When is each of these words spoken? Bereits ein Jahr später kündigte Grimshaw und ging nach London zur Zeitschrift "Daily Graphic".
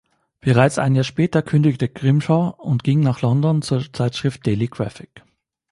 Bereits 0.39 0.79
ein 0.79 0.95
Jahr 0.95 1.03
später 1.03 1.43
kündigte 1.43 1.87
Grimshaw 1.87 2.55
und 2.57 2.83
ging 2.83 3.01
nach 3.01 3.21
London 3.21 3.61
zur 3.61 3.93
Zeitschrift 3.93 4.47
"Daily 4.47 4.65
Graphic". 4.65 5.21